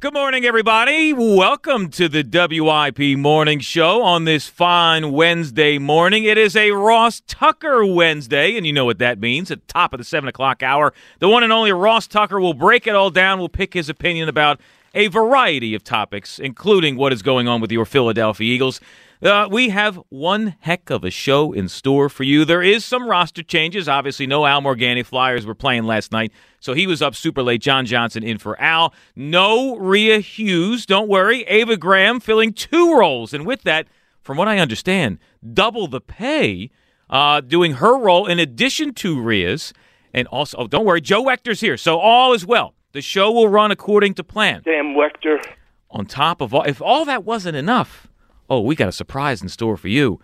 [0.00, 1.12] Good morning, everybody.
[1.12, 6.22] Welcome to the WIP Morning Show on this fine Wednesday morning.
[6.22, 9.50] It is a Ross Tucker Wednesday, and you know what that means.
[9.50, 12.54] At the top of the 7 o'clock hour, the one and only Ross Tucker will
[12.54, 14.60] break it all down, will pick his opinion about
[14.94, 18.80] a variety of topics, including what is going on with your Philadelphia Eagles.
[19.20, 22.44] Uh, we have one heck of a show in store for you.
[22.44, 23.88] There is some roster changes.
[23.88, 27.60] Obviously, no Al Morganti Flyers were playing last night, so he was up super late.
[27.60, 28.94] John Johnson in for Al.
[29.16, 30.86] No Rhea Hughes.
[30.86, 31.42] Don't worry.
[31.44, 33.34] Ava Graham filling two roles.
[33.34, 33.88] And with that,
[34.22, 35.18] from what I understand,
[35.52, 36.70] double the pay,
[37.10, 39.72] uh, doing her role in addition to Rhea's.
[40.14, 41.76] And also, oh, don't worry, Joe Wechter's here.
[41.76, 42.74] So all is well.
[42.92, 44.62] The show will run according to plan.
[44.64, 45.44] Damn Wechter.
[45.90, 48.07] On top of all, if all that wasn't enough,
[48.48, 50.20] oh, we got a surprise in store for you.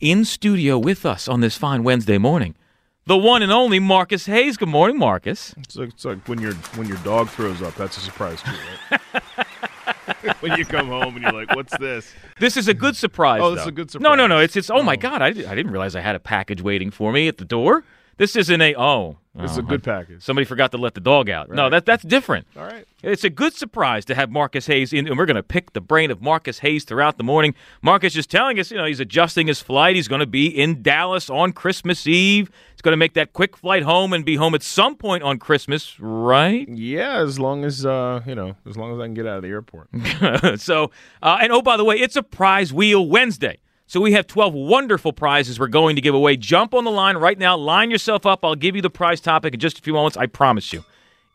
[0.00, 2.54] In studio with us on this fine Wednesday morning,
[3.06, 4.56] the one and only Marcus Hayes.
[4.56, 5.54] Good morning, Marcus.
[5.58, 7.74] It's like, it's like when your when your dog throws up.
[7.76, 8.52] That's a surprise too,
[8.90, 9.00] right?
[10.40, 13.40] when you come home and you're like, "What's this?" This is a good surprise.
[13.42, 13.62] Oh, this though.
[13.62, 14.04] is a good surprise.
[14.04, 14.38] No, no, no.
[14.40, 14.70] It's it's.
[14.70, 14.96] Oh, my Oh.
[14.96, 15.22] God!
[15.22, 17.84] I, I didn't realize I had a package waiting for me at the door.
[18.16, 19.18] This isn't a oh.
[19.34, 20.22] This is oh, a good package.
[20.22, 21.50] Somebody forgot to let the dog out.
[21.50, 22.46] No, that that's different.
[22.56, 22.86] All right.
[23.02, 25.80] It's a good surprise to have Marcus Hayes in, and we're going to pick the
[25.82, 27.54] brain of Marcus Hayes throughout the morning.
[27.82, 29.94] Marcus is telling us, you know, he's adjusting his flight.
[29.94, 32.50] He's going to be in Dallas on Christmas Eve.
[32.72, 35.38] He's going to make that quick flight home and be home at some point on
[35.38, 36.66] Christmas, right?
[36.66, 39.42] Yeah, as long as uh, you know, as long as I can get out of
[39.42, 39.90] the airport.
[40.60, 40.90] so,
[41.22, 43.58] uh, and oh, by the way, it's a prize wheel Wednesday.
[43.88, 46.36] So we have 12 wonderful prizes we're going to give away.
[46.36, 47.56] Jump on the line right now.
[47.56, 48.44] Line yourself up.
[48.44, 50.16] I'll give you the prize topic in just a few moments.
[50.16, 50.84] I promise you.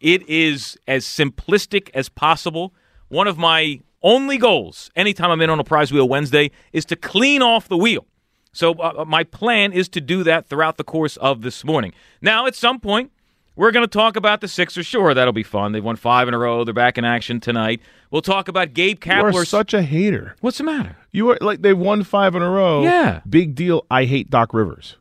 [0.01, 2.73] It is as simplistic as possible.
[3.07, 6.95] One of my only goals anytime I'm in on a prize wheel Wednesday is to
[6.95, 8.05] clean off the wheel.
[8.51, 11.93] So uh, my plan is to do that throughout the course of this morning.
[12.21, 13.11] Now, at some point,
[13.55, 14.85] we're going to talk about the Sixers.
[14.85, 15.71] Sure, that'll be fun.
[15.71, 16.63] They've won five in a row.
[16.65, 17.81] They're back in action tonight.
[18.09, 19.45] We'll talk about Gabe Kapler.
[19.45, 20.35] such a hater.
[20.41, 20.97] What's the matter?
[21.11, 22.83] You are like they won five in a row.
[22.83, 23.21] Yeah.
[23.29, 23.85] Big deal.
[23.91, 24.95] I hate Doc Rivers.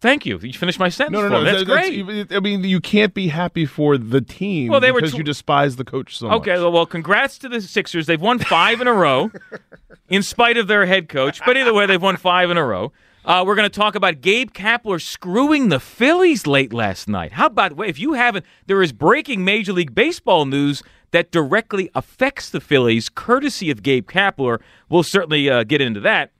[0.00, 0.36] Thank you.
[0.42, 1.12] You finished my sentence.
[1.14, 1.44] No, no, no.
[1.44, 2.32] That's, that- great.
[2.36, 5.22] I mean, you can't be happy for the team Well, they were because tw- you
[5.22, 6.58] despise the coach so Okay, much.
[6.60, 8.06] well, well, congrats to the Sixers.
[8.06, 9.30] They've won five in a row,
[10.08, 11.40] in spite of their head coach.
[11.46, 12.92] But either way, they've won five in a row.
[13.24, 17.30] Uh, we're going to talk about Gabe Kapler screwing the Phillies late last night.
[17.34, 18.44] How about if you haven't?
[18.66, 24.08] There is breaking Major League Baseball news that directly affects the Phillies, courtesy of Gabe
[24.08, 24.60] Kapler.
[24.88, 26.32] We'll certainly uh, get into that.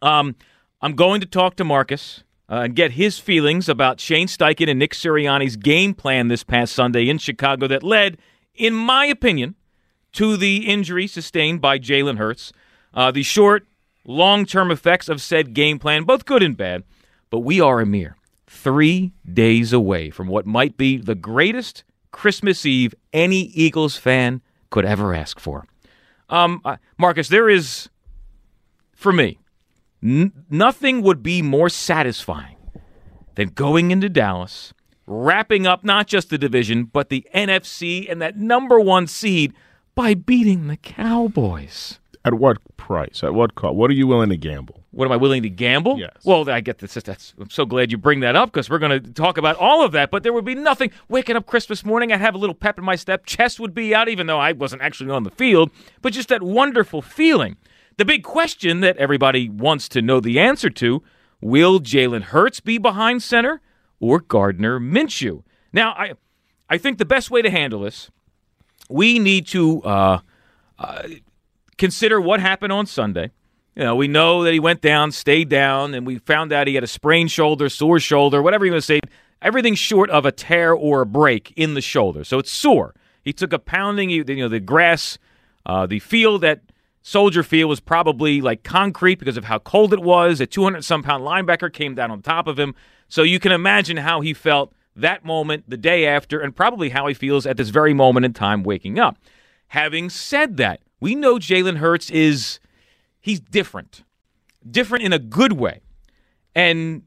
[0.00, 0.36] Um,
[0.80, 4.78] I'm going to talk to Marcus uh, and get his feelings about Shane Steichen and
[4.78, 8.18] Nick Sirianni's game plan this past Sunday in Chicago that led,
[8.54, 9.56] in my opinion,
[10.12, 12.52] to the injury sustained by Jalen Hurts.
[12.94, 13.66] Uh, the short,
[14.04, 16.84] long term effects of said game plan, both good and bad.
[17.28, 18.16] But we are a mere
[18.46, 21.82] three days away from what might be the greatest
[22.16, 24.40] Christmas Eve any Eagles fan
[24.70, 25.66] could ever ask for.
[26.30, 27.90] Um, uh, Marcus, there is,
[28.94, 29.38] for me,
[30.02, 32.56] N- nothing would be more satisfying
[33.34, 34.72] than going into Dallas,
[35.06, 39.52] wrapping up not just the division, but the NFC and that number one seed
[39.94, 41.98] by beating the Cowboys.
[42.24, 43.22] At what price?
[43.22, 43.74] At what cost?
[43.74, 44.84] What are you willing to gamble?
[44.96, 45.98] What am I willing to gamble?
[45.98, 46.16] Yes.
[46.24, 46.94] Well, I get this.
[46.94, 49.84] That's, I'm so glad you bring that up because we're going to talk about all
[49.84, 50.10] of that.
[50.10, 50.90] But there would be nothing.
[51.10, 53.26] Waking up Christmas morning, I'd have a little pep in my step.
[53.26, 55.70] Chest would be out, even though I wasn't actually on the field.
[56.00, 57.58] But just that wonderful feeling.
[57.98, 61.02] The big question that everybody wants to know the answer to:
[61.42, 63.60] Will Jalen Hurts be behind center
[64.00, 65.42] or Gardner Minshew?
[65.74, 66.14] Now, I,
[66.70, 68.10] I think the best way to handle this,
[68.88, 69.82] we need to.
[69.82, 70.18] Uh,
[71.78, 73.30] consider what happened on Sunday.
[73.76, 76.74] You know, we know that he went down, stayed down, and we found out he
[76.74, 79.00] had a sprained shoulder, sore shoulder, whatever you want to say.
[79.42, 82.24] Everything short of a tear or a break in the shoulder.
[82.24, 82.94] So it's sore.
[83.22, 84.08] He took a pounding.
[84.08, 85.18] You know, the grass
[85.66, 86.60] Uh, the field at
[87.02, 90.40] Soldier Field was probably like concrete because of how cold it was.
[90.40, 92.74] A 200 some pound linebacker came down on top of him.
[93.08, 97.06] So you can imagine how he felt that moment, the day after, and probably how
[97.08, 99.18] he feels at this very moment in time waking up.
[99.68, 102.58] Having said that, we know Jalen Hurts is
[103.26, 104.04] he's different.
[104.70, 105.80] Different in a good way.
[106.54, 107.02] And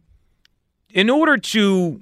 [0.89, 2.01] in order to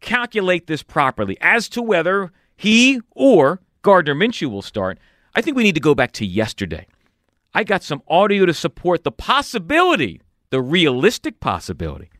[0.00, 5.00] calculate this properly as to whether he or Gardner Minshew will start,
[5.34, 6.86] I think we need to go back to yesterday.
[7.54, 12.10] I got some audio to support the possibility, the realistic possibility.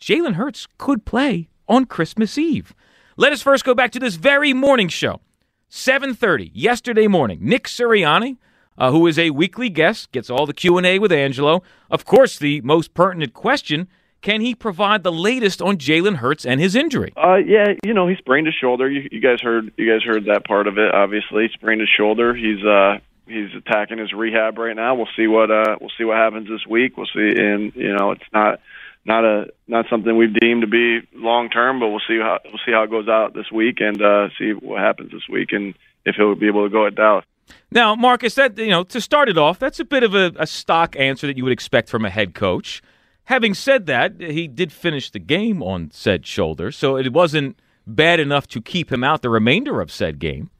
[0.00, 2.74] Jalen Hurts could play on Christmas Eve.
[3.18, 5.20] Let us first go back to this very morning show.
[5.68, 7.40] 7:30 yesterday morning.
[7.42, 8.38] Nick Sirianni,
[8.80, 11.62] uh, who is a weekly guest, gets all the Q&A with Angelo.
[11.90, 13.86] Of course, the most pertinent question,
[14.22, 17.12] can he provide the latest on Jalen Hurts and his injury?
[17.16, 18.90] Uh, yeah, you know he sprained his shoulder.
[18.90, 20.92] You, you guys heard you guys heard that part of it.
[20.92, 22.34] Obviously, he sprained his shoulder.
[22.34, 24.94] He's uh he's attacking his rehab right now.
[24.94, 26.96] We'll see what uh we'll see what happens this week.
[26.96, 28.60] We'll see, and you know it's not
[29.06, 32.60] not a not something we've deemed to be long term, but we'll see how we'll
[32.66, 35.74] see how it goes out this week and uh, see what happens this week and
[36.04, 37.24] if he'll be able to go at Dallas.
[37.70, 40.46] Now, Marcus, that you know, to start it off, that's a bit of a, a
[40.46, 42.82] stock answer that you would expect from a head coach.
[43.24, 48.18] Having said that, he did finish the game on said shoulder, so it wasn't bad
[48.20, 50.50] enough to keep him out the remainder of said game.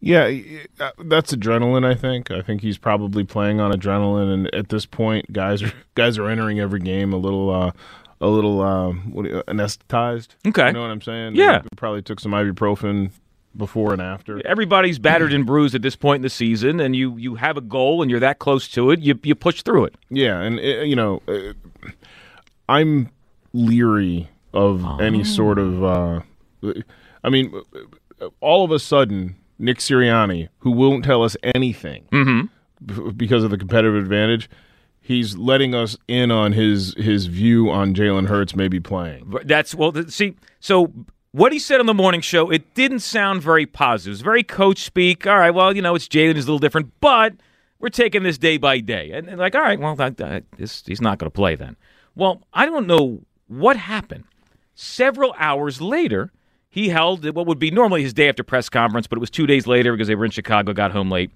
[0.00, 0.30] Yeah,
[0.78, 1.84] uh, that's adrenaline.
[1.84, 2.30] I think.
[2.30, 6.28] I think he's probably playing on adrenaline, and at this point, guys are guys are
[6.28, 7.72] entering every game a little, uh,
[8.20, 10.28] a little uh, what, you- anesthetized.
[10.46, 10.68] Okay.
[10.68, 11.34] you know what I'm saying?
[11.34, 11.58] Yeah.
[11.62, 13.10] They probably took some ibuprofen
[13.58, 14.40] before and after.
[14.46, 17.60] Everybody's battered and bruised at this point in the season, and you you have a
[17.60, 19.94] goal and you're that close to it, you you push through it.
[20.08, 21.52] Yeah, and uh, you know, uh,
[22.68, 23.10] I'm
[23.52, 25.84] leery of any sort of.
[25.84, 26.20] Uh,
[27.24, 27.52] I mean,
[28.20, 32.06] uh, all of a sudden, Nick Sirianni, who won't tell us anything
[32.84, 34.48] b- because of the competitive advantage,
[35.00, 39.34] he's letting us in on his his view on Jalen Hurts maybe playing.
[39.44, 39.92] That's well.
[40.08, 40.92] See, so
[41.32, 44.08] what he said on the morning show, it didn't sound very positive.
[44.08, 45.26] It was very coach speak.
[45.26, 47.34] All right, well, you know, it's Jalen is a little different, but
[47.78, 49.10] we're taking this day by day.
[49.12, 51.76] And, and like, all right, well, that, that, this, he's not going to play then.
[52.14, 54.24] Well, I don't know what happened.
[54.74, 56.32] Several hours later,
[56.68, 59.46] he held what would be normally his day after press conference, but it was two
[59.46, 61.30] days later because they were in Chicago, got home late.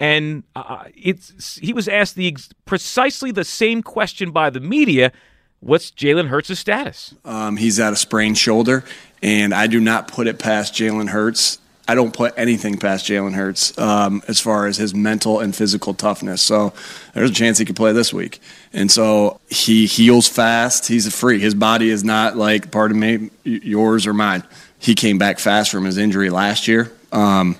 [0.00, 5.12] And uh, it's he was asked the precisely the same question by the media.
[5.60, 7.14] What's Jalen Hurts' status?
[7.24, 8.84] Um, he's at a sprained shoulder,
[9.24, 11.58] and I do not put it past Jalen Hurts.
[11.88, 15.94] I don't put anything past Jalen Hurts um, as far as his mental and physical
[15.94, 16.42] toughness.
[16.42, 16.74] So
[17.14, 18.40] there's a chance he could play this week.
[18.74, 20.88] And so he heals fast.
[20.88, 21.40] He's a freak.
[21.40, 24.42] His body is not like, pardon me, yours or mine.
[24.78, 26.92] He came back fast from his injury last year.
[27.10, 27.56] Um,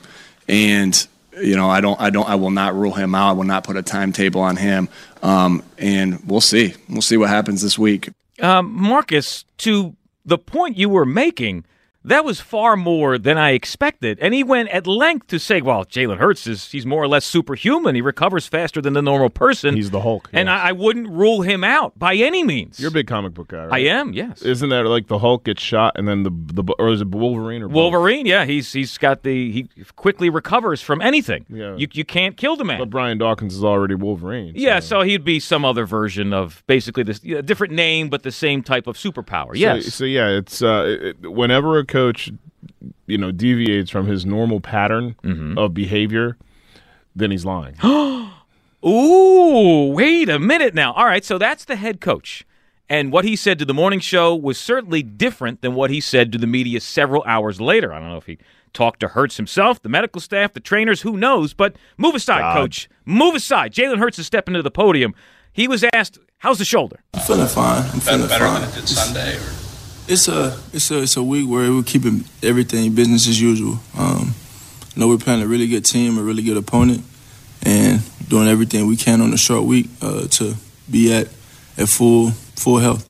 [0.46, 1.06] and
[1.40, 3.30] you know, I don't, I don't, I will not rule him out.
[3.30, 4.90] I will not put a timetable on him.
[5.22, 6.74] Um, and we'll see.
[6.90, 8.10] We'll see what happens this week.
[8.40, 11.64] Um, Marcus, to the point you were making,
[12.04, 14.18] that was far more than I expected.
[14.20, 17.24] And he went at length to say, well, Jalen Hurts is he's more or less
[17.24, 17.94] superhuman.
[17.94, 19.74] He recovers faster than the normal person.
[19.76, 20.60] He's the Hulk, And yes.
[20.62, 22.78] I, I wouldn't rule him out by any means.
[22.78, 23.72] You're a big comic book guy, right?
[23.72, 24.42] I am, yes.
[24.42, 26.30] Isn't that like the Hulk gets shot and then the
[26.62, 27.74] the or is it Wolverine or both?
[27.74, 31.46] Wolverine, yeah, he's he's got the he quickly recovers from anything.
[31.48, 31.74] Yeah.
[31.76, 32.78] You you can't kill the man.
[32.78, 34.52] But Brian Dawkins is already Wolverine.
[34.56, 38.62] yeah, so he'd be some other version of basically this different name but the same
[38.62, 39.48] type of superpower.
[39.48, 39.94] So- yes.
[39.94, 42.30] So, yeah, it's uh, it- whenever a coach,
[43.06, 45.56] you know, deviates from his normal pattern Mm-hmm.
[45.58, 46.36] of behavior,
[47.16, 47.76] then he's lying.
[48.86, 50.92] Ooh, wait a minute now.
[50.92, 52.44] All right, so that's the head coach.
[52.88, 56.30] And what he said to the morning show was certainly different than what he said
[56.32, 57.94] to the media several hours later.
[57.94, 58.36] I don't know if he
[58.74, 61.54] talked to Hurts himself, the medical staff, the trainers, who knows.
[61.54, 62.88] But move aside, coach.
[63.06, 63.72] Move aside.
[63.72, 65.14] Jalen Hurts is stepping to the podium.
[65.52, 66.98] He was asked, How's the shoulder?
[67.14, 67.82] I'm feeling fine.
[67.90, 68.60] I'm feeling better fine.
[68.60, 69.36] than it did Sunday?
[69.38, 69.63] Or?
[70.06, 73.78] It's a it's a it's a week where we're keeping everything business as usual.
[73.98, 74.34] Um,
[74.94, 77.02] I know we're playing a really good team, a really good opponent,
[77.62, 80.54] and doing everything we can on a short week uh, to
[80.90, 81.28] be at
[81.78, 83.08] at full full health.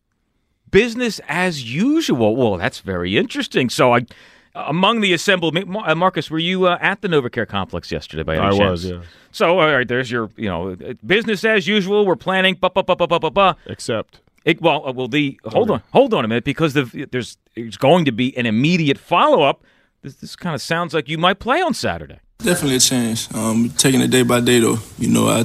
[0.70, 2.36] business as usual.
[2.36, 3.70] Well, that's very interesting.
[3.70, 4.06] So, I,
[4.54, 8.22] among the assembled, uh, Marcus, were you uh, at the NovaCare complex yesterday?
[8.22, 8.84] By any I chance?
[8.84, 9.02] was, yeah.
[9.32, 12.06] So, all right, there's your, you know, uh, business as usual.
[12.06, 12.54] We're planning.
[12.54, 13.56] Ba, ba, ba, ba, ba, ba, ba.
[13.66, 17.38] Except It, well, uh, well, the hold on, hold on a minute, because the, there's
[17.54, 19.64] there's going to be an immediate follow up.
[20.02, 22.20] This, this kind of sounds like you might play on Saturday.
[22.38, 23.32] Definitely a change.
[23.34, 24.78] Um, taking it day by day, though.
[24.98, 25.44] You know, I,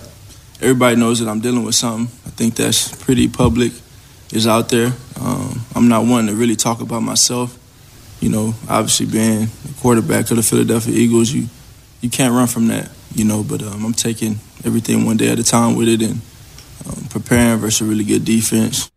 [0.61, 2.13] everybody knows that I'm dealing with something.
[2.25, 3.71] I think that's pretty public.
[4.31, 4.91] Is out there.
[5.19, 7.57] Um, I'm not one to really talk about myself.
[8.21, 11.47] You know, obviously being the quarterback of the Philadelphia Eagles, you
[12.01, 12.91] you can't run from that.
[13.15, 13.43] you know.
[13.43, 16.21] But um, I'm taking everything one day at a time with it and
[16.87, 18.91] um, preparing versus a really good defense.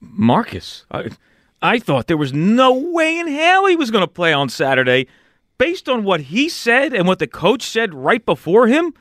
[0.00, 1.10] Marcus, I,
[1.60, 5.06] I thought there was no way in hell he was going to play on Saturday.
[5.58, 8.94] Based on what he said and what the coach said right before him,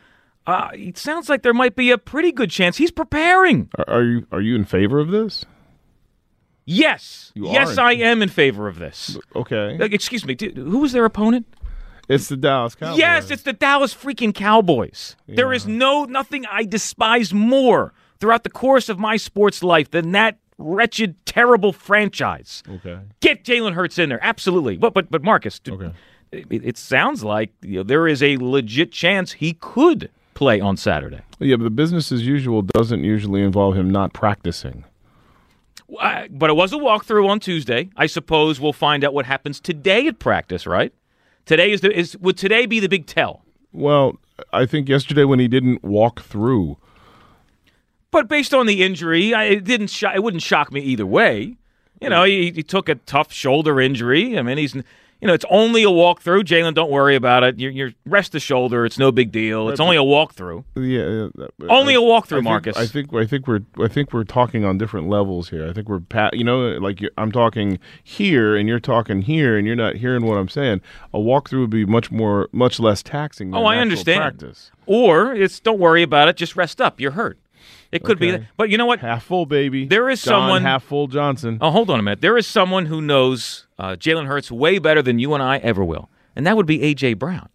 [0.45, 3.69] uh, it sounds like there might be a pretty good chance he's preparing.
[3.77, 5.43] Are, are you are you in favor of this?
[6.65, 7.79] Yes, You yes, aren't.
[7.79, 9.17] I am in favor of this.
[9.35, 11.47] Okay, Uh, excuse me, dude, who was their opponent?
[12.07, 12.99] it's the Dallas Cowboys.
[12.99, 15.15] Yes, it's the Dallas freaking Cowboys.
[15.27, 20.11] There is no nothing I despise more throughout the course of my sports life than
[20.13, 22.63] that wretched, terrible franchise.
[22.69, 22.99] okay.
[23.19, 24.77] Get Jalen Hurts in there, absolutely.
[24.77, 25.91] But but but Marcus, Okay.
[26.31, 30.77] it, it sounds like you know, there is a legit chance he could play on
[30.77, 31.19] Saturday.
[31.39, 34.85] Yeah, but the business as usual doesn't usually involve him not practicing.
[35.99, 37.89] Uh, but it was a walkthrough on Tuesday.
[37.97, 40.93] I suppose we'll find out what happens today at practice, right?
[41.45, 43.43] Today is the is would today be the big tell?
[43.73, 44.17] Well,
[44.53, 46.77] I think yesterday when he didn't walk through,
[48.11, 49.87] But based on the injury, I, it didn't.
[49.87, 51.55] Sho- it wouldn't shock me either way.
[52.01, 54.37] You know, he, he took a tough shoulder injury.
[54.37, 54.75] I mean, he's
[55.21, 56.41] you know, it's only a walkthrough.
[56.45, 57.59] Jalen, don't worry about it.
[57.59, 58.85] You're, you're rest the shoulder.
[58.87, 59.69] It's no big deal.
[59.69, 60.63] It's only a walkthrough.
[60.75, 62.75] yeah, yeah, Only a a walkthrough, Marcus.
[62.75, 65.69] I think I think we're I think we're talking on different levels here.
[65.69, 69.67] I think we're pa- you know like I'm talking here and you're talking here and
[69.67, 70.81] you're not hearing what I'm saying.
[71.13, 73.51] A walkthrough would be much more much less taxing.
[73.51, 74.21] Than Oh, I understand.
[74.21, 76.35] Practice Or it's don't worry about it.
[76.35, 76.99] Just rest up.
[76.99, 77.37] You're hurt.
[77.91, 78.37] It could be Okay.
[78.39, 78.47] that.
[78.57, 78.99] But you know what?
[78.99, 79.85] half full baby.
[79.85, 81.57] There is John someone- half full Johnson.
[81.59, 82.21] Oh, hold on a minute.
[82.21, 85.83] There is someone who knows uh, Jalen Hurts way better than you and I ever
[85.83, 87.49] will, and that would be AJ Brown.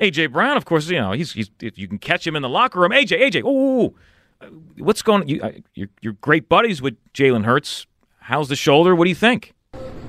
[0.00, 2.48] AJ Brown, of course, you know he's, he's if you can catch him in the
[2.48, 2.92] locker room.
[2.92, 3.94] AJ, AJ, ooh,
[4.40, 4.46] uh,
[4.78, 5.26] what's going?
[5.28, 7.86] You, uh, you're, you're great buddies with Jalen Hurts.
[8.20, 8.94] How's the shoulder?
[8.94, 9.52] What do you think?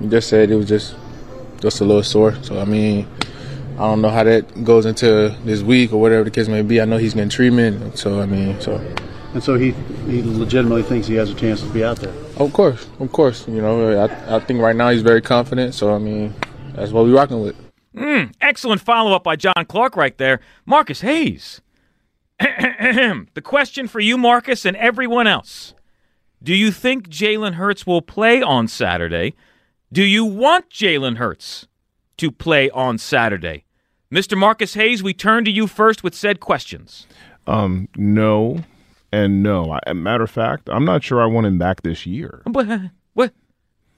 [0.00, 0.94] He just said it was just
[1.60, 2.34] just a little sore.
[2.42, 3.06] So I mean,
[3.74, 6.80] I don't know how that goes into this week or whatever the case may be.
[6.80, 7.98] I know he's getting treatment.
[7.98, 8.78] So I mean, so
[9.34, 9.72] And so he
[10.10, 12.12] he legitimately thinks he has a chance to be out there.
[12.36, 15.74] of course, of course, you know, I I think right now he's very confident.
[15.74, 16.34] So I mean,
[16.74, 17.56] that's what we're rocking with.
[18.40, 20.40] Excellent follow up by John Clark right there.
[20.66, 21.60] Marcus Hayes.
[22.38, 25.74] the question for you, Marcus, and everyone else
[26.42, 29.34] Do you think Jalen Hurts will play on Saturday?
[29.92, 31.68] Do you want Jalen Hurts
[32.18, 33.64] to play on Saturday?
[34.12, 34.36] Mr.
[34.36, 37.06] Marcus Hayes, we turn to you first with said questions.
[37.46, 38.64] Um, no,
[39.12, 39.78] and no.
[39.86, 42.42] I, matter of fact, I'm not sure I want him back this year.
[42.44, 42.66] What?
[43.14, 43.32] What?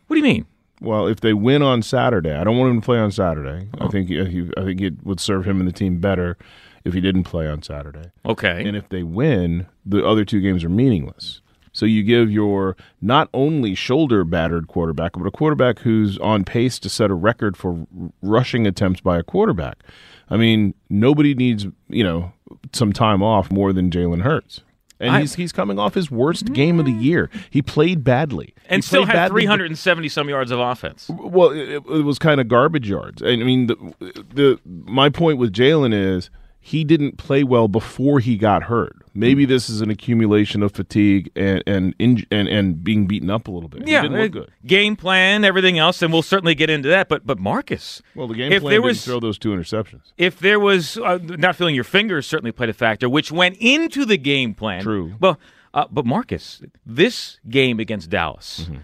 [0.07, 0.47] What do you mean?
[0.81, 3.69] Well, if they win on Saturday, I don't want him to play on Saturday.
[3.81, 3.89] I oh.
[3.89, 6.37] think he, he, I think it would serve him and the team better
[6.85, 8.11] if he didn't play on Saturday.
[8.27, 8.67] Okay.
[8.67, 11.41] And if they win, the other two games are meaningless.
[11.73, 16.79] So you give your not only shoulder battered quarterback, but a quarterback who's on pace
[16.81, 19.83] to set a record for r- rushing attempts by a quarterback.
[20.31, 22.33] I mean, nobody needs you know
[22.73, 24.61] some time off more than Jalen Hurts.
[25.05, 27.03] And I- he's he's coming off his worst game of the mm.
[27.03, 27.31] year.
[27.51, 31.11] He played badly and He still had 370 some yards of offense.
[31.11, 33.23] well, it, it was kind of garbage yards.
[33.23, 36.31] I mean, the, the my point with Jalen is
[36.61, 38.97] he didn't play well before he got hurt.
[39.17, 41.95] Maybe this is an accumulation of fatigue and and
[42.31, 43.87] and, and being beaten up a little bit.
[43.87, 44.51] Yeah, he didn't look good.
[44.67, 47.09] game plan, everything else, and we'll certainly get into that.
[47.09, 50.13] But but Marcus, Well, the game if plan there didn't was throw those two interceptions.
[50.19, 54.05] if there was uh, not feeling your fingers certainly played a factor, which went into
[54.05, 54.83] the game plan.
[54.83, 55.15] True.
[55.21, 55.39] Well,
[55.73, 58.77] uh, but Marcus, this game against Dallas, Mm-hmm.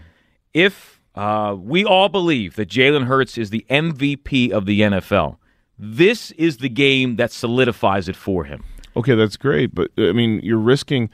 [0.53, 5.37] if uh, we all believe that Jalen Hurts is the MVP of the NFL,
[5.77, 8.63] this is the game that solidifies it for him.
[8.95, 11.09] Okay, that's great, but uh, I mean, you're risking.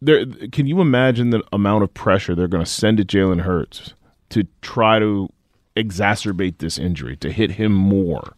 [0.00, 3.94] There, can you imagine the amount of pressure they're going to send at Jalen Hurts
[4.30, 5.28] to try to
[5.76, 8.34] exacerbate this injury, to hit him more?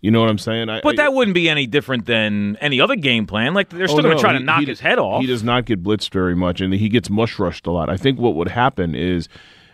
[0.00, 0.68] You know what I'm saying?
[0.68, 3.54] I, But I- that wouldn't be any different than any other game plan.
[3.54, 5.20] Like they're still Oh, going to no, try to he- knock he- his head off.
[5.20, 7.88] He does not get blitzed very much, and he gets mush rushed a lot.
[7.90, 9.28] I think what would happen is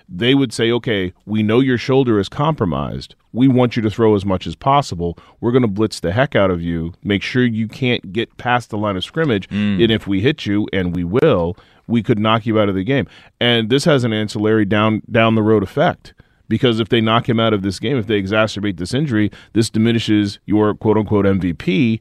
[0.09, 3.15] they would say, "Okay, we know your shoulder is compromised.
[3.33, 5.19] We want you to throw as much as possible.
[5.41, 6.95] We're going to blitz the heck out of you.
[7.05, 9.49] Make sure you can't get past the line of scrimmage.
[9.49, 9.83] Mm.
[9.83, 12.85] And if we hit you, and we will, we could knock you out of the
[12.85, 13.07] game.
[13.41, 16.15] And this has an ancillary down down the road effect."
[16.49, 19.69] Because if they knock him out of this game, if they exacerbate this injury, this
[19.69, 22.00] diminishes your quote unquote MVP,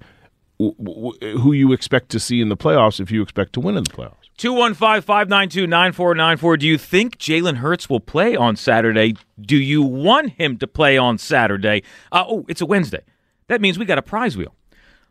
[0.57, 3.89] who you expect to see in the playoffs if you expect to win in the
[3.89, 4.26] playoffs.
[4.37, 6.57] 215 592 9494.
[6.57, 9.15] Do you think Jalen Hurts will play on Saturday?
[9.39, 11.83] Do you want him to play on Saturday?
[12.11, 13.01] Uh, oh, it's a Wednesday.
[13.47, 14.53] That means we got a prize wheel.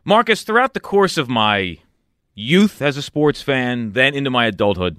[0.05, 1.77] Marcus, throughout the course of my
[2.35, 4.97] youth as a sports fan, then into my adulthood,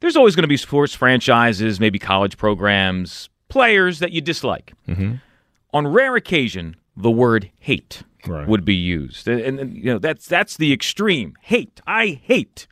[0.00, 4.74] there's always going to be sports franchises, maybe college programs, players that you dislike.
[5.72, 8.46] On rare occasion, the word hate Right.
[8.46, 9.26] would be used.
[9.28, 11.36] And, and, and, you know that's that's the extreme.
[11.40, 11.80] Hate.
[11.86, 12.66] I hate.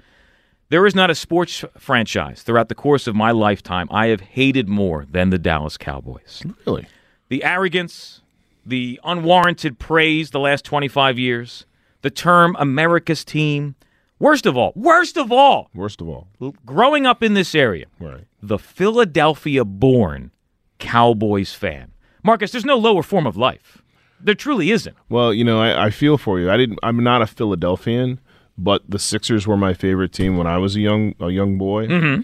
[0.71, 4.69] There is not a sports franchise throughout the course of my lifetime I have hated
[4.69, 6.43] more than the Dallas Cowboys.
[6.67, 6.87] Really?
[7.29, 8.21] The arrogance,
[8.67, 11.65] the unwarranted praise the last 25 years,
[12.03, 13.77] the term America's team.
[14.19, 16.27] Worst of all, worst of all, Worst of all.
[16.67, 18.25] growing up in this area, Right.
[18.43, 20.33] the Philadelphia born
[20.79, 21.93] Cowboys fan.
[22.25, 23.81] Marcus, there's no lower form of life.
[24.21, 24.97] There truly isn't.
[25.09, 26.51] Well, you know, I, I feel for you.
[26.51, 26.81] I didn't.
[26.83, 28.19] I'm not a Philadelphian,
[28.59, 31.87] but the Sixers were my favorite team when I was a young a young boy.
[31.87, 32.23] Mm-hmm.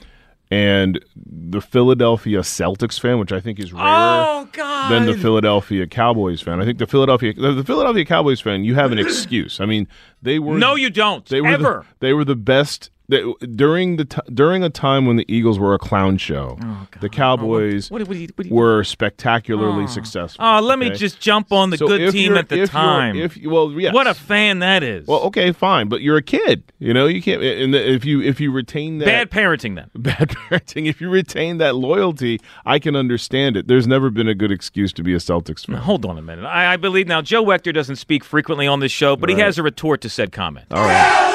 [0.51, 6.43] And the Philadelphia Celtics fan, which I think is rarer Oh, than the Philadelphia Cowboys
[6.43, 6.61] fan.
[6.61, 9.59] I think the Philadelphia the, Philadelphia Cowboys fan, you have an excuse.
[9.59, 9.89] I mean,
[10.23, 11.25] they were No, you don't.
[11.27, 11.87] they were Ever.
[11.99, 15.75] The, they were the best during the t- during a time when the Eagles were
[15.75, 16.59] a clown show.
[16.63, 19.87] Oh, the Cowboys Oh, What- what what were spectacularly oh.
[19.87, 20.45] successful.
[20.45, 23.17] Oh, let me just jump on the So good team at the time.
[23.17, 23.93] If well, yes.
[23.95, 25.07] What a fan that is.
[25.07, 26.73] well, okay, fine, but you're a kid.
[26.79, 27.43] You know, you can't.
[27.43, 29.91] And if you if you retain that Bad parenting then.
[29.95, 33.69] bad parenting, if you retain that loyalty, I can understand it.
[33.69, 35.77] There's never been a good excuse to be a Celtics fan.
[35.77, 36.45] Hold on a minute.
[36.47, 39.59] I, I believe now Joe Wechter doesn't speak frequently on this show, but he has
[39.59, 40.67] a retort to said comment.
[40.71, 41.31] All right.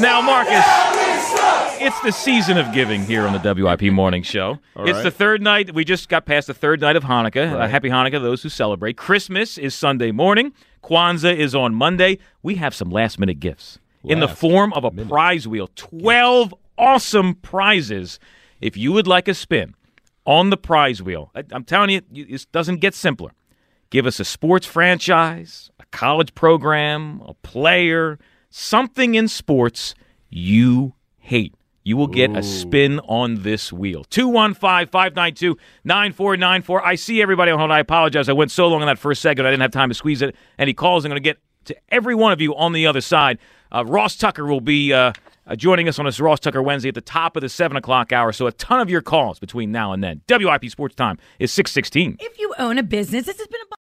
[0.00, 0.64] Now, Marcus,
[1.80, 4.58] it's the season of giving here on the WIP Morning Show.
[4.76, 5.02] All it's right.
[5.04, 5.72] the third night.
[5.72, 7.52] We just got past the third night of Hanukkah.
[7.52, 8.96] Uh, happy Hanukkah to those who celebrate.
[8.96, 10.52] Christmas is Sunday morning.
[10.82, 12.18] Kwanzaa is on Monday.
[12.42, 15.70] We have some last minute gifts in the form of a prize wheel.
[15.76, 18.18] 12 awesome prizes.
[18.60, 19.74] If you would like a spin
[20.26, 23.30] on the prize wheel, I, I'm telling you, it doesn't get simpler.
[23.90, 28.18] Give us a sports franchise, college program, a player,
[28.50, 29.94] something in sports
[30.28, 31.54] you hate.
[31.84, 34.04] You will get a spin on this wheel.
[34.04, 36.84] 215 592 9494.
[36.84, 37.70] I see everybody on hold.
[37.70, 38.28] I apologize.
[38.28, 40.34] I went so long in that first segment, I didn't have time to squeeze it.
[40.58, 43.38] Any calls, I'm going to get to every one of you on the other side.
[43.70, 45.12] Uh, Ross Tucker will be uh,
[45.46, 48.12] uh, joining us on this Ross Tucker Wednesday at the top of the 7 o'clock
[48.12, 48.32] hour.
[48.32, 50.22] So a ton of your calls between now and then.
[50.28, 52.16] WIP Sports Time is 616.
[52.20, 53.63] If you own a business, this has been a